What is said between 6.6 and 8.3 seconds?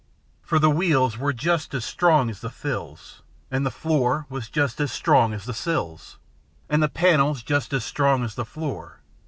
And the panels just as strong